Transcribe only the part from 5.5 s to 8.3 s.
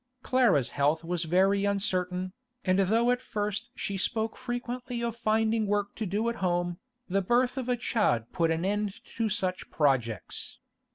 work to do at home, the birth of a child